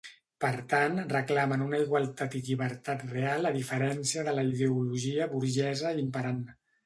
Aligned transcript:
Per 0.43 0.49
tant 0.69 0.95
reclamen 1.09 1.63
una 1.65 1.81
igualtat 1.83 2.37
i 2.39 2.41
llibertat 2.47 3.05
real 3.13 3.49
a 3.49 3.53
diferència 3.59 4.25
de 4.29 4.35
la 4.39 4.49
ideologia 4.55 5.29
burgesa 5.37 5.93
imperant. 6.05 6.43